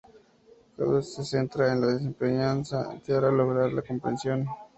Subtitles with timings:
[0.77, 4.47] CpD se centra en la enseñanza para lograr la comprensión.